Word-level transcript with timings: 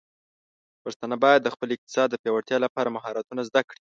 پښتانه 0.83 1.15
بايد 1.23 1.41
د 1.43 1.47
خپل 1.53 1.67
اقتصاد 1.75 2.07
د 2.09 2.15
پیاوړتیا 2.21 2.57
لپاره 2.65 2.93
مهارتونه 2.95 3.41
زده 3.49 3.61
کړي. 3.69 3.81